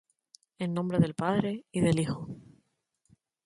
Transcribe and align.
En 0.57 0.67
el 0.69 0.73
nombre 0.73 0.97
del 0.97 1.13
Padre, 1.13 1.67
y 1.71 1.79
del 1.81 1.99
Hijo, 1.99 2.27